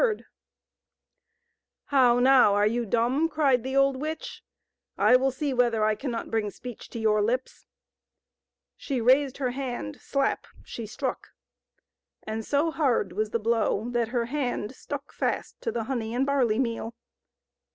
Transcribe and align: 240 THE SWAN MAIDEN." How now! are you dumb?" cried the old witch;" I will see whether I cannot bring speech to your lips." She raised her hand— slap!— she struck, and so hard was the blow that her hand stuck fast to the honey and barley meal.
240 0.01 0.25
THE 1.85 1.89
SWAN 1.91 2.07
MAIDEN." 2.07 2.25
How 2.29 2.31
now! 2.33 2.55
are 2.55 2.65
you 2.65 2.87
dumb?" 2.87 3.29
cried 3.29 3.61
the 3.61 3.75
old 3.75 3.97
witch;" 3.97 4.41
I 4.97 5.15
will 5.15 5.29
see 5.29 5.53
whether 5.53 5.85
I 5.85 5.93
cannot 5.93 6.31
bring 6.31 6.49
speech 6.49 6.89
to 6.89 6.99
your 6.99 7.21
lips." 7.21 7.67
She 8.75 8.99
raised 8.99 9.37
her 9.37 9.51
hand— 9.51 9.99
slap!— 10.01 10.47
she 10.65 10.87
struck, 10.87 11.35
and 12.23 12.43
so 12.43 12.71
hard 12.71 13.13
was 13.13 13.29
the 13.29 13.37
blow 13.37 13.91
that 13.91 14.07
her 14.07 14.25
hand 14.25 14.73
stuck 14.73 15.13
fast 15.13 15.61
to 15.61 15.71
the 15.71 15.83
honey 15.83 16.15
and 16.15 16.25
barley 16.25 16.57
meal. 16.57 16.95